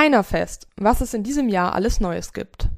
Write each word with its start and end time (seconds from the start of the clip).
Heinerfest, 0.00 0.66
was 0.78 1.02
es 1.02 1.12
in 1.12 1.24
diesem 1.24 1.50
Jahr 1.50 1.74
alles 1.74 2.00
Neues 2.00 2.32
gibt. 2.32 2.70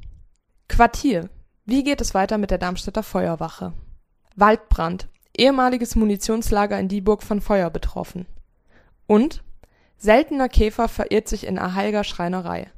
Quartier, 0.66 1.30
wie 1.64 1.84
geht 1.84 2.00
es 2.00 2.14
weiter 2.14 2.36
mit 2.36 2.50
der 2.50 2.58
Darmstädter 2.58 3.04
Feuerwache? 3.04 3.74
Waldbrand, 4.34 5.06
ehemaliges 5.36 5.94
Munitionslager 5.94 6.76
in 6.80 6.88
Dieburg 6.88 7.22
von 7.22 7.40
Feuer 7.40 7.70
betroffen. 7.70 8.26
Und 9.06 9.44
seltener 9.96 10.48
Käfer 10.48 10.88
verirrt 10.88 11.28
sich 11.28 11.46
in 11.46 11.60
Ahalger 11.60 12.02
Schreinerei. 12.02 12.72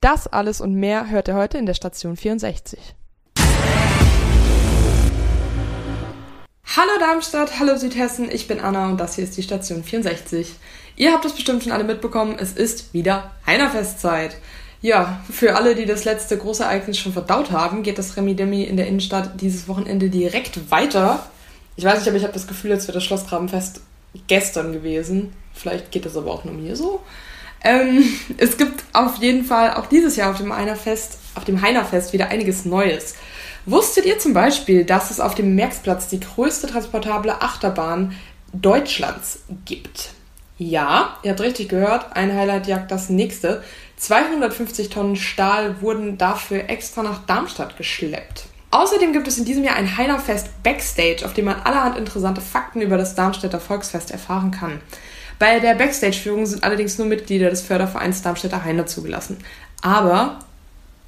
Das 0.00 0.26
alles 0.26 0.60
und 0.60 0.74
mehr 0.74 1.08
hört 1.08 1.28
ihr 1.28 1.36
heute 1.36 1.58
in 1.58 1.66
der 1.66 1.74
Station 1.74 2.16
64. 2.16 2.96
Hallo 6.76 6.90
Darmstadt, 6.98 7.60
hallo 7.60 7.76
Südhessen, 7.76 8.28
ich 8.28 8.48
bin 8.48 8.58
Anna 8.58 8.88
und 8.88 8.98
das 8.98 9.14
hier 9.14 9.22
ist 9.22 9.36
die 9.36 9.44
Station 9.44 9.84
64. 9.84 10.54
Ihr 10.96 11.12
habt 11.12 11.24
es 11.24 11.32
bestimmt 11.32 11.62
schon 11.62 11.70
alle 11.70 11.84
mitbekommen, 11.84 12.34
es 12.36 12.50
ist 12.50 12.92
wieder 12.92 13.30
Heinerfestzeit. 13.46 14.36
Ja, 14.82 15.20
für 15.30 15.54
alle, 15.54 15.76
die 15.76 15.86
das 15.86 16.04
letzte 16.04 16.36
große 16.36 16.64
Ereignis 16.64 16.98
schon 16.98 17.12
verdaut 17.12 17.52
haben, 17.52 17.84
geht 17.84 17.96
das 17.96 18.16
Remi 18.16 18.34
Demi 18.34 18.64
in 18.64 18.76
der 18.76 18.88
Innenstadt 18.88 19.40
dieses 19.40 19.68
Wochenende 19.68 20.10
direkt 20.10 20.68
weiter. 20.72 21.24
Ich 21.76 21.84
weiß 21.84 22.00
nicht, 22.00 22.08
aber 22.08 22.16
ich 22.16 22.24
habe 22.24 22.32
das 22.32 22.48
Gefühl, 22.48 22.72
als 22.72 22.88
wäre 22.88 22.94
das 22.94 23.04
Schlossgrabenfest 23.04 23.80
gestern 24.26 24.72
gewesen. 24.72 25.32
Vielleicht 25.52 25.92
geht 25.92 26.06
das 26.06 26.16
aber 26.16 26.32
auch 26.32 26.42
nur 26.42 26.54
mir 26.54 26.74
so. 26.74 27.04
Ähm, 27.62 28.02
es 28.36 28.56
gibt 28.56 28.82
auf 28.92 29.18
jeden 29.18 29.44
Fall 29.44 29.74
auch 29.74 29.86
dieses 29.86 30.16
Jahr 30.16 30.32
auf 30.32 30.38
dem 30.38 30.52
Heinerfest, 30.52 31.18
auf 31.36 31.44
dem 31.44 31.62
Heinerfest 31.62 32.12
wieder 32.12 32.30
einiges 32.30 32.64
Neues. 32.64 33.14
Wusstet 33.66 34.04
ihr 34.04 34.18
zum 34.18 34.34
Beispiel, 34.34 34.84
dass 34.84 35.10
es 35.10 35.20
auf 35.20 35.34
dem 35.34 35.54
Merksplatz 35.54 36.08
die 36.08 36.20
größte 36.20 36.66
transportable 36.66 37.40
Achterbahn 37.40 38.14
Deutschlands 38.52 39.40
gibt? 39.64 40.10
Ja, 40.58 41.16
ihr 41.22 41.30
habt 41.30 41.40
richtig 41.40 41.70
gehört, 41.70 42.14
ein 42.14 42.34
Highlight 42.34 42.66
jagt 42.66 42.90
das 42.90 43.08
nächste. 43.08 43.62
250 43.96 44.90
Tonnen 44.90 45.16
Stahl 45.16 45.80
wurden 45.80 46.18
dafür 46.18 46.68
extra 46.68 47.02
nach 47.02 47.24
Darmstadt 47.26 47.76
geschleppt. 47.76 48.46
Außerdem 48.70 49.12
gibt 49.12 49.28
es 49.28 49.38
in 49.38 49.44
diesem 49.44 49.64
Jahr 49.64 49.76
ein 49.76 49.96
Heinerfest 49.96 50.62
Backstage, 50.62 51.24
auf 51.24 51.32
dem 51.32 51.46
man 51.46 51.60
allerhand 51.62 51.96
interessante 51.96 52.40
Fakten 52.40 52.82
über 52.82 52.98
das 52.98 53.14
Darmstädter 53.14 53.60
Volksfest 53.60 54.10
erfahren 54.10 54.50
kann. 54.50 54.80
Bei 55.38 55.58
der 55.58 55.74
Backstage-Führung 55.74 56.44
sind 56.46 56.64
allerdings 56.64 56.98
nur 56.98 57.06
Mitglieder 57.06 57.50
des 57.50 57.62
Fördervereins 57.62 58.22
Darmstädter 58.22 58.64
Heiner 58.64 58.86
zugelassen. 58.86 59.38
Aber, 59.80 60.40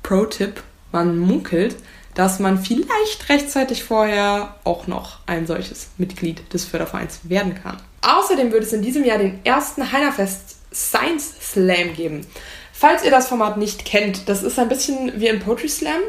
Pro-Tipp, 0.03 0.63
man 0.93 1.19
munkelt, 1.19 1.77
dass 2.17 2.41
man 2.41 2.59
vielleicht 2.59 3.29
rechtzeitig 3.29 3.85
vorher 3.85 4.57
auch 4.65 4.87
noch 4.87 5.19
ein 5.27 5.47
solches 5.47 5.91
Mitglied 5.99 6.53
des 6.53 6.65
Fördervereins 6.65 7.21
werden 7.25 7.55
kann. 7.63 7.77
Außerdem 8.01 8.51
wird 8.51 8.65
es 8.65 8.73
in 8.73 8.81
diesem 8.81 9.05
Jahr 9.05 9.19
den 9.19 9.39
ersten 9.45 9.93
Heinerfest 9.93 10.57
Science 10.75 11.35
Slam 11.41 11.95
geben. 11.95 12.27
Falls 12.73 13.05
ihr 13.05 13.11
das 13.11 13.29
Format 13.29 13.59
nicht 13.59 13.85
kennt, 13.85 14.29
das 14.31 14.43
ist 14.43 14.59
ein 14.59 14.69
bisschen 14.69 15.21
wie 15.21 15.29
ein 15.29 15.41
Poetry 15.41 15.69
Slam, 15.69 16.01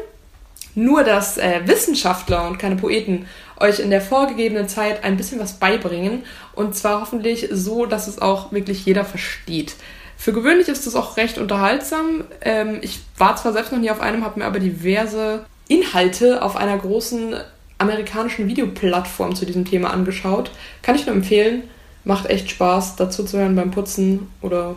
nur 0.74 1.04
dass 1.04 1.36
äh, 1.36 1.60
Wissenschaftler 1.66 2.48
und 2.48 2.58
keine 2.58 2.76
Poeten 2.76 3.26
euch 3.60 3.78
in 3.78 3.90
der 3.90 4.00
vorgegebenen 4.00 4.68
Zeit 4.68 5.04
ein 5.04 5.18
bisschen 5.18 5.38
was 5.40 5.54
beibringen 5.54 6.24
und 6.54 6.74
zwar 6.74 7.02
hoffentlich 7.02 7.48
so, 7.50 7.84
dass 7.84 8.06
es 8.06 8.18
auch 8.18 8.50
wirklich 8.50 8.86
jeder 8.86 9.04
versteht. 9.04 9.74
Für 10.16 10.32
gewöhnlich 10.32 10.68
ist 10.68 10.86
es 10.86 10.96
auch 10.96 11.18
recht 11.18 11.36
unterhaltsam. 11.36 12.24
Ähm, 12.40 12.78
ich 12.80 13.00
war 13.18 13.36
zwar 13.36 13.52
selbst 13.52 13.72
noch 13.72 13.78
nie 13.78 13.90
auf 13.90 14.00
einem, 14.00 14.24
habe 14.24 14.40
mir 14.40 14.46
aber 14.46 14.58
diverse 14.58 15.44
Inhalte 15.68 16.42
auf 16.42 16.56
einer 16.56 16.76
großen 16.76 17.36
amerikanischen 17.78 18.48
Videoplattform 18.48 19.34
zu 19.34 19.46
diesem 19.46 19.64
Thema 19.64 19.90
angeschaut. 19.90 20.50
Kann 20.82 20.96
ich 20.96 21.06
nur 21.06 21.14
empfehlen. 21.14 21.64
Macht 22.04 22.26
echt 22.26 22.50
Spaß, 22.50 22.96
dazu 22.96 23.24
zu 23.24 23.38
hören 23.38 23.54
beim 23.54 23.70
Putzen 23.70 24.28
oder 24.40 24.76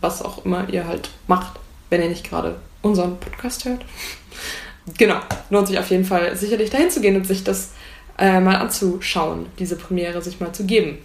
was 0.00 0.22
auch 0.22 0.44
immer 0.44 0.68
ihr 0.68 0.86
halt 0.86 1.10
macht, 1.26 1.58
wenn 1.90 2.02
ihr 2.02 2.08
nicht 2.08 2.28
gerade 2.28 2.56
unseren 2.82 3.18
Podcast 3.18 3.64
hört. 3.64 3.84
genau, 4.98 5.18
lohnt 5.50 5.68
sich 5.68 5.78
auf 5.78 5.90
jeden 5.90 6.04
Fall 6.04 6.36
sicherlich 6.36 6.70
dahin 6.70 6.90
zu 6.90 7.00
gehen 7.00 7.16
und 7.16 7.26
sich 7.26 7.44
das 7.44 7.72
äh, 8.18 8.40
mal 8.40 8.56
anzuschauen, 8.56 9.46
diese 9.58 9.76
Premiere 9.76 10.22
sich 10.22 10.40
mal 10.40 10.52
zu 10.52 10.64
geben. 10.64 10.98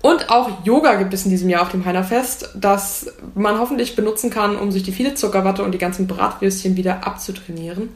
Und 0.00 0.30
auch 0.30 0.64
Yoga 0.64 0.94
gibt 0.94 1.12
es 1.12 1.24
in 1.24 1.30
diesem 1.30 1.48
Jahr 1.48 1.62
auf 1.62 1.70
dem 1.70 1.84
Heinerfest, 1.84 2.50
das 2.54 3.12
man 3.34 3.58
hoffentlich 3.58 3.96
benutzen 3.96 4.30
kann, 4.30 4.56
um 4.56 4.70
sich 4.70 4.84
die 4.84 4.92
viele 4.92 5.14
Zuckerwatte 5.14 5.64
und 5.64 5.72
die 5.72 5.78
ganzen 5.78 6.06
Bratwürstchen 6.06 6.76
wieder 6.76 7.06
abzutrainieren. 7.06 7.88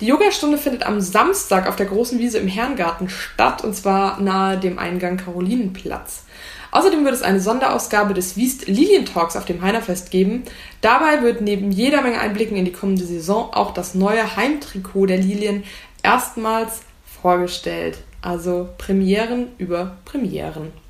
Die 0.00 0.06
Yogastunde 0.06 0.58
findet 0.58 0.84
am 0.84 1.00
Samstag 1.00 1.68
auf 1.68 1.76
der 1.76 1.86
großen 1.86 2.18
Wiese 2.18 2.38
im 2.38 2.48
Herrengarten 2.48 3.08
statt, 3.08 3.62
und 3.62 3.74
zwar 3.74 4.20
nahe 4.20 4.58
dem 4.58 4.78
Eingang 4.78 5.16
Karolinenplatz. 5.16 6.24
Außerdem 6.72 7.04
wird 7.04 7.14
es 7.14 7.22
eine 7.22 7.38
Sonderausgabe 7.38 8.14
des 8.14 8.36
Wiest 8.36 8.66
Lilien 8.66 9.04
Talks 9.04 9.36
auf 9.36 9.44
dem 9.44 9.62
Heinerfest 9.62 10.10
geben. 10.10 10.44
Dabei 10.80 11.22
wird 11.22 11.40
neben 11.40 11.70
jeder 11.70 12.02
Menge 12.02 12.18
Einblicken 12.18 12.56
in 12.56 12.64
die 12.64 12.72
kommende 12.72 13.04
Saison 13.04 13.52
auch 13.52 13.74
das 13.74 13.94
neue 13.94 14.36
Heimtrikot 14.36 15.06
der 15.06 15.18
Lilien 15.18 15.64
erstmals 16.02 16.80
vorgestellt. 17.04 17.98
Also 18.22 18.70
Premieren 18.78 19.48
über 19.58 19.98
Premieren. 20.04 20.81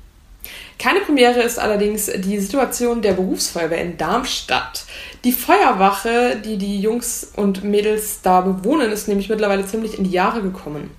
Keine 0.83 0.99
Premiere 0.99 1.41
ist 1.43 1.59
allerdings 1.59 2.11
die 2.13 2.37
Situation 2.39 3.01
der 3.01 3.13
Berufsfeuerwehr 3.13 3.81
in 3.81 3.95
Darmstadt. 3.95 4.83
Die 5.23 5.31
Feuerwache, 5.31 6.35
die 6.43 6.57
die 6.57 6.81
Jungs 6.81 7.31
und 7.37 7.63
Mädels 7.63 8.19
da 8.21 8.41
bewohnen, 8.41 8.91
ist 8.91 9.07
nämlich 9.07 9.29
mittlerweile 9.29 9.65
ziemlich 9.65 9.97
in 9.97 10.03
die 10.03 10.11
Jahre 10.11 10.41
gekommen. 10.41 10.91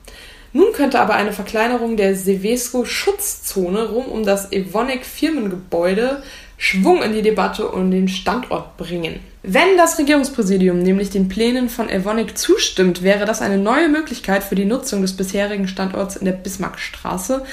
Nun 0.55 0.73
könnte 0.73 1.00
aber 1.00 1.17
eine 1.17 1.34
Verkleinerung 1.34 1.99
der 1.99 2.17
Sevesco-Schutzzone 2.17 3.91
rum 3.91 4.06
um 4.06 4.25
das 4.25 4.50
Evonik-Firmengebäude 4.53 6.23
Schwung 6.56 7.03
in 7.03 7.12
die 7.12 7.21
Debatte 7.21 7.69
und 7.69 7.91
den 7.91 8.09
Standort 8.09 8.78
bringen. 8.78 9.21
Wenn 9.43 9.77
das 9.77 9.99
Regierungspräsidium 9.99 10.78
nämlich 10.78 11.11
den 11.11 11.28
Plänen 11.28 11.69
von 11.69 11.91
Evonik 11.91 12.39
zustimmt, 12.39 13.03
wäre 13.03 13.27
das 13.27 13.43
eine 13.43 13.59
neue 13.59 13.91
Möglichkeit 13.91 14.44
für 14.44 14.55
die 14.55 14.65
Nutzung 14.65 15.03
des 15.03 15.15
bisherigen 15.15 15.69
Standorts 15.69 16.17
in 16.17 16.25
der 16.25 16.33
Bismarckstraße, 16.33 17.44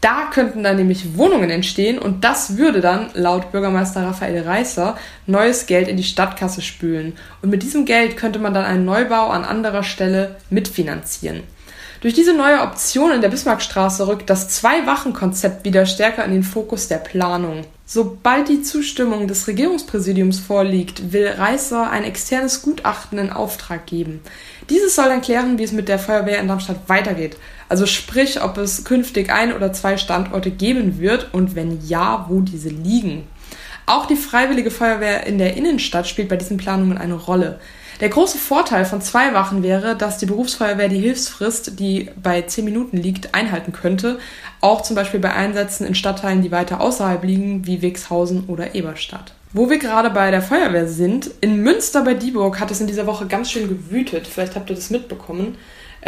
da 0.00 0.30
könnten 0.32 0.62
dann 0.62 0.76
nämlich 0.76 1.16
Wohnungen 1.16 1.50
entstehen 1.50 1.98
und 1.98 2.22
das 2.22 2.56
würde 2.56 2.80
dann, 2.80 3.10
laut 3.14 3.50
Bürgermeister 3.50 4.04
Raphael 4.04 4.42
Reißer, 4.42 4.96
neues 5.26 5.66
Geld 5.66 5.88
in 5.88 5.96
die 5.96 6.04
Stadtkasse 6.04 6.62
spülen. 6.62 7.14
Und 7.42 7.50
mit 7.50 7.62
diesem 7.64 7.84
Geld 7.84 8.16
könnte 8.16 8.38
man 8.38 8.54
dann 8.54 8.64
einen 8.64 8.84
Neubau 8.84 9.28
an 9.28 9.44
anderer 9.44 9.82
Stelle 9.82 10.36
mitfinanzieren. 10.50 11.42
Durch 12.00 12.14
diese 12.14 12.32
neue 12.32 12.62
Option 12.62 13.10
in 13.10 13.22
der 13.22 13.28
Bismarckstraße 13.28 14.06
rückt 14.06 14.30
das 14.30 14.48
Zwei-Wachen-Konzept 14.50 15.64
wieder 15.64 15.84
stärker 15.84 16.24
in 16.24 16.30
den 16.30 16.44
Fokus 16.44 16.86
der 16.86 16.98
Planung. 16.98 17.64
Sobald 17.90 18.50
die 18.50 18.60
Zustimmung 18.60 19.28
des 19.28 19.48
Regierungspräsidiums 19.48 20.40
vorliegt, 20.40 21.10
will 21.10 21.26
Reißer 21.26 21.88
ein 21.88 22.04
externes 22.04 22.60
Gutachten 22.60 23.16
in 23.16 23.30
Auftrag 23.30 23.86
geben. 23.86 24.20
Dieses 24.68 24.94
soll 24.94 25.06
dann 25.06 25.22
klären, 25.22 25.56
wie 25.58 25.62
es 25.62 25.72
mit 25.72 25.88
der 25.88 25.98
Feuerwehr 25.98 26.38
in 26.38 26.48
Darmstadt 26.48 26.86
weitergeht. 26.88 27.38
Also 27.70 27.86
sprich, 27.86 28.42
ob 28.42 28.58
es 28.58 28.84
künftig 28.84 29.32
ein 29.32 29.54
oder 29.54 29.72
zwei 29.72 29.96
Standorte 29.96 30.50
geben 30.50 30.98
wird 30.98 31.32
und 31.32 31.54
wenn 31.54 31.80
ja, 31.86 32.26
wo 32.28 32.40
diese 32.40 32.68
liegen. 32.68 33.26
Auch 33.86 34.04
die 34.04 34.16
Freiwillige 34.16 34.70
Feuerwehr 34.70 35.26
in 35.26 35.38
der 35.38 35.56
Innenstadt 35.56 36.06
spielt 36.06 36.28
bei 36.28 36.36
diesen 36.36 36.58
Planungen 36.58 36.98
eine 36.98 37.14
Rolle. 37.14 37.58
Der 38.00 38.10
große 38.10 38.38
Vorteil 38.38 38.84
von 38.84 39.00
zwei 39.02 39.34
Wachen 39.34 39.64
wäre, 39.64 39.96
dass 39.96 40.18
die 40.18 40.26
Berufsfeuerwehr 40.26 40.88
die 40.88 41.00
Hilfsfrist, 41.00 41.80
die 41.80 42.10
bei 42.22 42.42
10 42.42 42.64
Minuten 42.64 42.96
liegt, 42.96 43.34
einhalten 43.34 43.72
könnte. 43.72 44.20
Auch 44.60 44.82
zum 44.82 44.94
Beispiel 44.94 45.18
bei 45.18 45.32
Einsätzen 45.32 45.84
in 45.84 45.96
Stadtteilen, 45.96 46.42
die 46.42 46.52
weiter 46.52 46.80
außerhalb 46.80 47.24
liegen, 47.24 47.66
wie 47.66 47.82
Wixhausen 47.82 48.44
oder 48.46 48.76
Eberstadt. 48.76 49.34
Wo 49.52 49.68
wir 49.68 49.78
gerade 49.78 50.10
bei 50.10 50.30
der 50.30 50.42
Feuerwehr 50.42 50.86
sind, 50.86 51.30
in 51.40 51.62
Münster 51.62 52.04
bei 52.04 52.14
Dieburg 52.14 52.60
hat 52.60 52.70
es 52.70 52.80
in 52.80 52.86
dieser 52.86 53.06
Woche 53.06 53.26
ganz 53.26 53.50
schön 53.50 53.68
gewütet. 53.68 54.26
Vielleicht 54.26 54.54
habt 54.54 54.70
ihr 54.70 54.76
das 54.76 54.90
mitbekommen. 54.90 55.56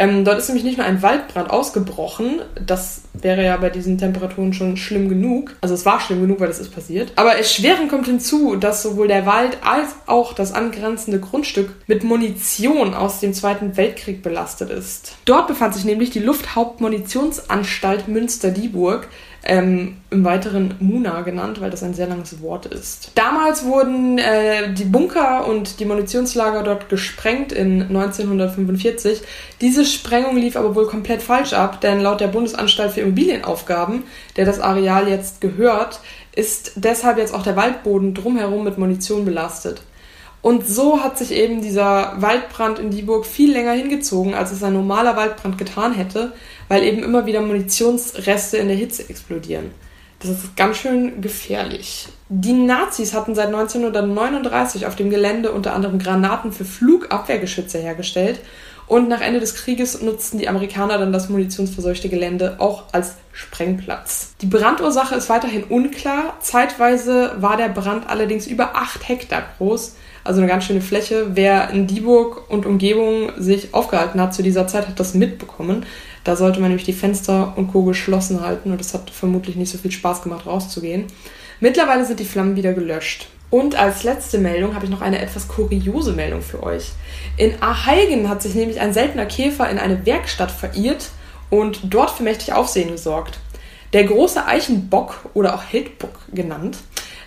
Ähm, 0.01 0.25
dort 0.25 0.39
ist 0.39 0.47
nämlich 0.47 0.63
nicht 0.63 0.77
nur 0.79 0.87
ein 0.87 1.03
Waldbrand 1.03 1.51
ausgebrochen, 1.51 2.41
das 2.65 3.03
wäre 3.13 3.45
ja 3.45 3.55
bei 3.57 3.69
diesen 3.69 3.99
Temperaturen 3.99 4.51
schon 4.51 4.75
schlimm 4.75 5.09
genug. 5.09 5.55
Also 5.61 5.75
es 5.75 5.85
war 5.85 5.99
schlimm 5.99 6.21
genug, 6.21 6.39
weil 6.39 6.47
das 6.47 6.57
ist 6.57 6.73
passiert. 6.73 7.11
Aber 7.17 7.35
erschwerend 7.35 7.87
kommt 7.91 8.07
hinzu, 8.07 8.55
dass 8.55 8.81
sowohl 8.81 9.07
der 9.07 9.27
Wald 9.27 9.59
als 9.63 9.89
auch 10.07 10.33
das 10.33 10.53
angrenzende 10.53 11.19
Grundstück 11.19 11.75
mit 11.85 12.03
Munition 12.03 12.95
aus 12.95 13.19
dem 13.19 13.35
Zweiten 13.35 13.77
Weltkrieg 13.77 14.23
belastet 14.23 14.71
ist. 14.71 15.17
Dort 15.25 15.47
befand 15.47 15.75
sich 15.75 15.85
nämlich 15.85 16.09
die 16.09 16.17
Lufthauptmunitionsanstalt 16.17 18.07
Münster-Dieburg, 18.07 19.07
ähm, 19.43 19.97
im 20.11 20.23
weiteren 20.23 20.75
Muna 20.79 21.21
genannt, 21.21 21.61
weil 21.61 21.71
das 21.71 21.81
ein 21.81 21.93
sehr 21.93 22.07
langes 22.07 22.41
Wort 22.41 22.67
ist. 22.67 23.11
Damals 23.15 23.65
wurden 23.65 24.19
äh, 24.19 24.73
die 24.73 24.85
Bunker 24.85 25.47
und 25.47 25.79
die 25.79 25.85
Munitionslager 25.85 26.61
dort 26.63 26.89
gesprengt 26.89 27.51
in 27.51 27.81
1945. 27.81 29.21
Diese 29.59 29.83
Sprengung 29.85 30.37
lief 30.37 30.55
aber 30.55 30.75
wohl 30.75 30.85
komplett 30.85 31.23
falsch 31.23 31.53
ab, 31.53 31.81
denn 31.81 32.01
laut 32.01 32.21
der 32.21 32.27
Bundesanstalt 32.27 32.91
für 32.91 33.01
Immobilienaufgaben, 33.01 34.03
der 34.35 34.45
das 34.45 34.59
Areal 34.59 35.07
jetzt 35.07 35.41
gehört, 35.41 36.01
ist 36.35 36.73
deshalb 36.75 37.17
jetzt 37.17 37.33
auch 37.33 37.43
der 37.43 37.55
Waldboden 37.55 38.13
drumherum 38.13 38.63
mit 38.63 38.77
Munition 38.77 39.25
belastet. 39.25 39.81
Und 40.41 40.67
so 40.67 41.03
hat 41.03 41.19
sich 41.19 41.31
eben 41.31 41.61
dieser 41.61 42.19
Waldbrand 42.19 42.79
in 42.79 42.89
Dieburg 42.89 43.27
viel 43.27 43.51
länger 43.51 43.73
hingezogen, 43.73 44.33
als 44.33 44.51
es 44.51 44.63
ein 44.63 44.73
normaler 44.73 45.15
Waldbrand 45.15 45.57
getan 45.59 45.93
hätte, 45.93 46.33
weil 46.71 46.83
eben 46.83 47.03
immer 47.03 47.25
wieder 47.25 47.41
Munitionsreste 47.41 48.55
in 48.55 48.69
der 48.69 48.77
Hitze 48.77 49.09
explodieren. 49.09 49.71
Das 50.21 50.29
ist 50.29 50.55
ganz 50.55 50.77
schön 50.77 51.19
gefährlich. 51.19 52.07
Die 52.29 52.53
Nazis 52.53 53.13
hatten 53.13 53.35
seit 53.35 53.47
1939 53.47 54.85
auf 54.85 54.95
dem 54.95 55.09
Gelände 55.09 55.51
unter 55.51 55.73
anderem 55.73 55.99
Granaten 55.99 56.53
für 56.53 56.63
Flugabwehrgeschütze 56.63 57.77
hergestellt 57.77 58.39
und 58.87 59.09
nach 59.09 59.19
Ende 59.19 59.41
des 59.41 59.55
Krieges 59.55 60.01
nutzten 60.01 60.37
die 60.37 60.47
Amerikaner 60.47 60.97
dann 60.97 61.11
das 61.11 61.27
munitionsverseuchte 61.27 62.07
Gelände 62.07 62.55
auch 62.59 62.85
als 62.93 63.15
Sprengplatz. 63.33 64.33
Die 64.41 64.45
Brandursache 64.45 65.15
ist 65.15 65.27
weiterhin 65.27 65.65
unklar. 65.65 66.37
Zeitweise 66.39 67.33
war 67.37 67.57
der 67.57 67.67
Brand 67.69 68.09
allerdings 68.09 68.47
über 68.47 68.77
8 68.77 69.09
Hektar 69.09 69.43
groß, 69.57 69.95
also 70.23 70.39
eine 70.39 70.49
ganz 70.49 70.65
schöne 70.65 70.81
Fläche. 70.81 71.31
Wer 71.35 71.69
in 71.71 71.87
Dieburg 71.87 72.49
und 72.49 72.65
Umgebung 72.65 73.31
sich 73.37 73.73
aufgehalten 73.73 74.21
hat 74.21 74.33
zu 74.33 74.43
dieser 74.43 74.67
Zeit, 74.67 74.87
hat 74.87 74.99
das 74.99 75.13
mitbekommen. 75.13 75.85
Da 76.23 76.35
sollte 76.35 76.59
man 76.59 76.69
nämlich 76.69 76.85
die 76.85 76.93
Fenster 76.93 77.53
und 77.57 77.71
Co. 77.71 77.83
geschlossen 77.83 78.41
halten 78.41 78.71
und 78.71 78.79
es 78.79 78.93
hat 78.93 79.09
vermutlich 79.09 79.55
nicht 79.55 79.71
so 79.71 79.77
viel 79.77 79.91
Spaß 79.91 80.21
gemacht, 80.21 80.45
rauszugehen. 80.45 81.05
Mittlerweile 81.59 82.05
sind 82.05 82.19
die 82.19 82.25
Flammen 82.25 82.55
wieder 82.55 82.73
gelöscht. 82.73 83.27
Und 83.49 83.75
als 83.75 84.03
letzte 84.03 84.37
Meldung 84.37 84.75
habe 84.75 84.85
ich 84.85 84.91
noch 84.91 85.01
eine 85.01 85.19
etwas 85.19 85.47
kuriose 85.47 86.13
Meldung 86.13 86.41
für 86.41 86.63
euch. 86.63 86.91
In 87.35 87.61
Aheigen 87.61 88.29
hat 88.29 88.41
sich 88.41 88.55
nämlich 88.55 88.79
ein 88.79 88.93
seltener 88.93 89.25
Käfer 89.25 89.69
in 89.69 89.77
eine 89.77 90.05
Werkstatt 90.05 90.51
verirrt 90.51 91.09
und 91.49 91.81
dort 91.83 92.11
für 92.11 92.23
mächtig 92.23 92.53
Aufsehen 92.53 92.91
gesorgt. 92.91 93.39
Der 93.91 94.05
große 94.05 94.45
Eichenbock 94.45 95.29
oder 95.33 95.53
auch 95.53 95.63
Hildbock 95.63 96.17
genannt, 96.33 96.77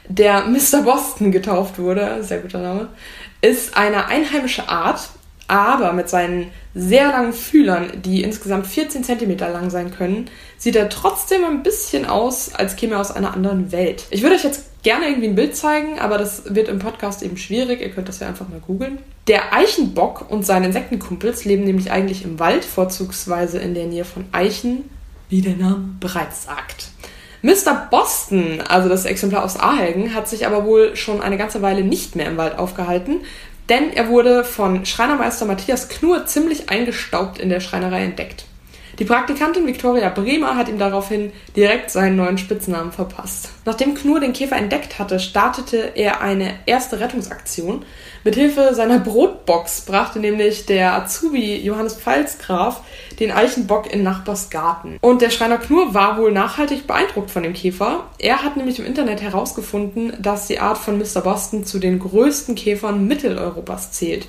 der 0.08 0.46
Mr. 0.46 0.82
Boston 0.82 1.30
getauft 1.30 1.78
wurde, 1.78 2.24
sehr 2.24 2.38
guter 2.38 2.60
Name, 2.60 2.88
ist 3.42 3.76
eine 3.76 4.06
einheimische 4.06 4.68
Art, 4.68 5.10
aber 5.48 5.92
mit 5.92 6.08
seinen 6.08 6.50
sehr 6.74 7.08
langen 7.08 7.32
Fühlern, 7.32 8.02
die 8.04 8.22
insgesamt 8.22 8.66
14 8.66 9.04
cm 9.04 9.38
lang 9.38 9.70
sein 9.70 9.94
können, 9.94 10.30
sieht 10.58 10.76
er 10.76 10.88
trotzdem 10.88 11.44
ein 11.44 11.62
bisschen 11.62 12.06
aus, 12.06 12.54
als 12.54 12.76
käme 12.76 12.94
er 12.94 13.00
aus 13.00 13.12
einer 13.12 13.34
anderen 13.34 13.70
Welt. 13.70 14.06
Ich 14.10 14.22
würde 14.22 14.34
euch 14.34 14.44
jetzt 14.44 14.82
gerne 14.82 15.08
irgendwie 15.08 15.28
ein 15.28 15.34
Bild 15.34 15.56
zeigen, 15.56 15.98
aber 15.98 16.18
das 16.18 16.54
wird 16.54 16.68
im 16.68 16.78
Podcast 16.78 17.22
eben 17.22 17.36
schwierig. 17.36 17.80
Ihr 17.80 17.90
könnt 17.90 18.08
das 18.08 18.20
ja 18.20 18.28
einfach 18.28 18.48
mal 18.48 18.60
googeln. 18.60 18.98
Der 19.28 19.54
Eichenbock 19.54 20.30
und 20.30 20.44
seine 20.44 20.66
Insektenkumpels 20.66 21.44
leben 21.44 21.64
nämlich 21.64 21.90
eigentlich 21.90 22.24
im 22.24 22.38
Wald, 22.38 22.64
vorzugsweise 22.64 23.58
in 23.58 23.74
der 23.74 23.86
Nähe 23.86 24.04
von 24.04 24.26
Eichen, 24.32 24.90
wie 25.28 25.40
der 25.40 25.56
Name 25.56 25.94
bereits 26.00 26.44
sagt. 26.44 26.88
Mr. 27.42 27.88
Boston, 27.90 28.62
also 28.66 28.88
das 28.88 29.04
Exemplar 29.04 29.44
aus 29.44 29.60
Ahelgen, 29.60 30.14
hat 30.14 30.28
sich 30.28 30.46
aber 30.46 30.64
wohl 30.64 30.96
schon 30.96 31.20
eine 31.20 31.36
ganze 31.36 31.60
Weile 31.60 31.84
nicht 31.84 32.16
mehr 32.16 32.26
im 32.26 32.38
Wald 32.38 32.58
aufgehalten, 32.58 33.20
denn 33.68 33.92
er 33.92 34.08
wurde 34.08 34.44
von 34.44 34.84
Schreinermeister 34.84 35.46
Matthias 35.46 35.88
Knur 35.88 36.26
ziemlich 36.26 36.68
eingestaubt 36.70 37.38
in 37.38 37.48
der 37.48 37.60
Schreinerei 37.60 38.04
entdeckt. 38.04 38.44
Die 38.98 39.04
Praktikantin 39.04 39.66
Victoria 39.66 40.08
Bremer 40.08 40.56
hat 40.56 40.68
ihm 40.68 40.78
daraufhin 40.78 41.32
direkt 41.56 41.90
seinen 41.90 42.14
neuen 42.14 42.38
Spitznamen 42.38 42.92
verpasst. 42.92 43.50
Nachdem 43.64 43.94
Knur 43.94 44.20
den 44.20 44.32
Käfer 44.32 44.56
entdeckt 44.56 45.00
hatte, 45.00 45.18
startete 45.18 45.92
er 45.96 46.20
eine 46.20 46.54
erste 46.66 47.00
Rettungsaktion. 47.00 47.84
Mithilfe 48.22 48.72
seiner 48.72 49.00
Brotbox 49.00 49.82
brachte 49.82 50.20
nämlich 50.20 50.66
der 50.66 50.94
Azubi 50.94 51.56
Johannes 51.56 51.94
Pfalzgraf 51.94 52.82
den 53.18 53.32
Eichenbock 53.32 53.92
in 53.92 54.04
Nachbars 54.04 54.50
Garten. 54.50 54.98
Und 55.00 55.22
der 55.22 55.30
Schreiner 55.30 55.58
Knur 55.58 55.92
war 55.92 56.16
wohl 56.18 56.30
nachhaltig 56.30 56.86
beeindruckt 56.86 57.30
von 57.30 57.42
dem 57.42 57.52
Käfer. 57.52 58.04
Er 58.18 58.42
hat 58.42 58.56
nämlich 58.56 58.78
im 58.78 58.86
Internet 58.86 59.22
herausgefunden, 59.22 60.16
dass 60.20 60.46
die 60.46 60.60
Art 60.60 60.78
von 60.78 60.98
Mr. 60.98 61.20
Boston 61.20 61.64
zu 61.64 61.80
den 61.80 61.98
größten 61.98 62.54
Käfern 62.54 63.06
Mitteleuropas 63.06 63.90
zählt. 63.90 64.28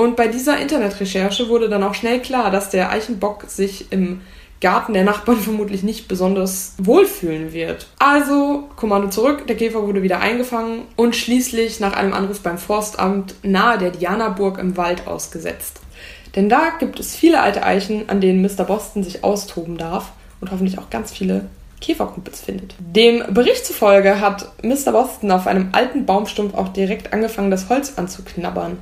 Und 0.00 0.16
bei 0.16 0.28
dieser 0.28 0.58
Internetrecherche 0.58 1.50
wurde 1.50 1.68
dann 1.68 1.82
auch 1.82 1.92
schnell 1.92 2.20
klar, 2.20 2.50
dass 2.50 2.70
der 2.70 2.90
Eichenbock 2.90 3.44
sich 3.48 3.92
im 3.92 4.22
Garten 4.62 4.94
der 4.94 5.04
Nachbarn 5.04 5.36
vermutlich 5.42 5.82
nicht 5.82 6.08
besonders 6.08 6.72
wohlfühlen 6.78 7.52
wird. 7.52 7.86
Also 7.98 8.70
Kommando 8.76 9.10
zurück, 9.10 9.46
der 9.46 9.56
Käfer 9.56 9.86
wurde 9.86 10.02
wieder 10.02 10.20
eingefangen 10.20 10.84
und 10.96 11.16
schließlich 11.16 11.80
nach 11.80 11.92
einem 11.92 12.14
Anruf 12.14 12.40
beim 12.40 12.56
Forstamt 12.56 13.34
nahe 13.42 13.76
der 13.76 13.90
Dianaburg 13.90 14.56
im 14.56 14.78
Wald 14.78 15.06
ausgesetzt. 15.06 15.80
Denn 16.34 16.48
da 16.48 16.70
gibt 16.78 16.98
es 16.98 17.14
viele 17.14 17.42
alte 17.42 17.62
Eichen, 17.62 18.08
an 18.08 18.22
denen 18.22 18.40
Mr. 18.40 18.64
Boston 18.64 19.04
sich 19.04 19.22
austoben 19.22 19.76
darf 19.76 20.12
und 20.40 20.50
hoffentlich 20.50 20.78
auch 20.78 20.88
ganz 20.88 21.12
viele 21.12 21.44
Käferkumpels 21.82 22.40
findet. 22.40 22.74
Dem 22.78 23.22
Bericht 23.34 23.66
zufolge 23.66 24.18
hat 24.22 24.50
Mr. 24.62 24.92
Boston 24.92 25.30
auf 25.30 25.46
einem 25.46 25.68
alten 25.72 26.06
Baumstumpf 26.06 26.54
auch 26.54 26.68
direkt 26.68 27.12
angefangen, 27.12 27.50
das 27.50 27.68
Holz 27.68 27.98
anzuknabbern. 27.98 28.78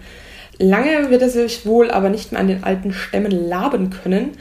Lange 0.58 1.10
wird 1.10 1.22
er 1.22 1.30
sich 1.30 1.66
wohl 1.66 1.90
aber 1.90 2.08
nicht 2.08 2.32
mehr 2.32 2.40
an 2.40 2.48
den 2.48 2.64
alten 2.64 2.92
Stämmen 2.92 3.48
laben 3.48 3.90
können, 3.90 4.32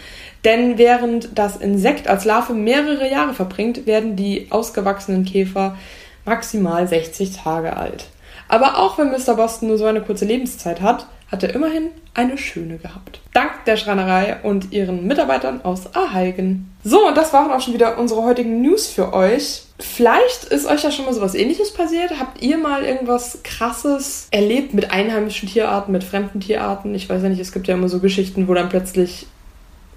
denn 0.45 0.77
während 0.77 1.37
das 1.37 1.57
Insekt 1.57 2.07
als 2.07 2.25
Larve 2.25 2.53
mehrere 2.53 3.09
Jahre 3.09 3.33
verbringt, 3.33 3.85
werden 3.85 4.15
die 4.15 4.47
ausgewachsenen 4.49 5.25
Käfer 5.25 5.77
maximal 6.25 6.87
60 6.87 7.35
Tage 7.35 7.77
alt. 7.77 8.05
Aber 8.47 8.77
auch 8.77 8.97
wenn 8.97 9.11
Mr. 9.11 9.35
Boston 9.35 9.67
nur 9.67 9.77
so 9.77 9.85
eine 9.85 10.01
kurze 10.01 10.25
Lebenszeit 10.25 10.81
hat, 10.81 11.07
hat 11.31 11.43
er 11.43 11.53
immerhin 11.53 11.89
eine 12.13 12.37
schöne 12.37 12.77
gehabt. 12.77 13.19
Dank 13.33 13.65
der 13.65 13.77
Schreinerei 13.77 14.37
und 14.43 14.71
ihren 14.71 15.05
Mitarbeitern 15.05 15.61
aus 15.63 15.93
Aheigen. 15.93 16.73
So, 16.83 17.07
und 17.07 17.17
das 17.17 17.33
waren 17.33 17.51
auch 17.51 17.61
schon 17.61 17.73
wieder 17.73 17.97
unsere 17.97 18.23
heutigen 18.23 18.61
News 18.61 18.87
für 18.87 19.13
euch. 19.13 19.63
Vielleicht 19.79 20.45
ist 20.45 20.65
euch 20.65 20.83
ja 20.83 20.91
schon 20.91 21.05
mal 21.05 21.13
sowas 21.13 21.35
ähnliches 21.35 21.71
passiert. 21.71 22.19
Habt 22.19 22.41
ihr 22.41 22.57
mal 22.57 22.83
irgendwas 22.83 23.41
krasses 23.43 24.27
erlebt 24.31 24.73
mit 24.73 24.89
einheimischen 24.89 25.47
Tierarten, 25.47 25.91
mit 25.91 26.03
fremden 26.03 26.39
Tierarten? 26.39 26.95
Ich 26.95 27.07
weiß 27.07 27.21
ja 27.21 27.29
nicht, 27.29 27.39
es 27.39 27.51
gibt 27.51 27.67
ja 27.67 27.75
immer 27.75 27.87
so 27.87 27.99
Geschichten, 27.99 28.47
wo 28.47 28.55
dann 28.55 28.69
plötzlich 28.69 29.27